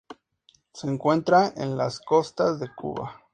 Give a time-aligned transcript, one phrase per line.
[0.73, 3.21] Se encuentra en las costas de Cuba.